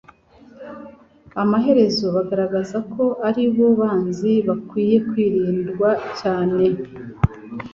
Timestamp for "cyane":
6.19-6.61